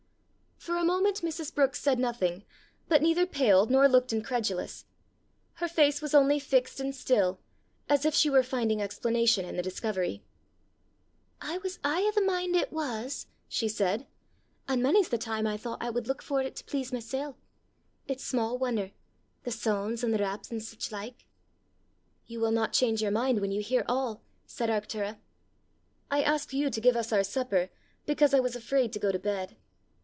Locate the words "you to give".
26.53-26.95